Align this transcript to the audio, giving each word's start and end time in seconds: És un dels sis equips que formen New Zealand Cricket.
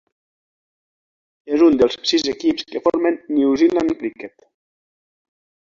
És 1.57 1.65
un 1.67 1.77
dels 1.83 1.99
sis 2.13 2.25
equips 2.33 2.67
que 2.71 2.83
formen 2.89 3.21
New 3.37 3.55
Zealand 3.65 3.97
Cricket. 4.01 4.39